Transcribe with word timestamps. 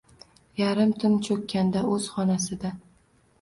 Yarim 0.61 0.93
tun 1.03 1.17
cho’kkanda, 1.27 1.85
o’z 1.99 2.09
xonasida 2.15 2.73